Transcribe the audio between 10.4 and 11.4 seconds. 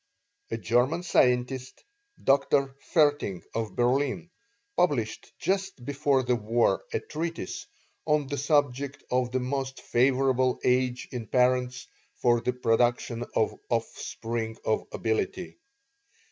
age in